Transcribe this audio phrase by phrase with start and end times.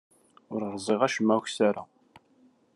[0.53, 1.83] Ur rẓiɣ acemma ukessar-a.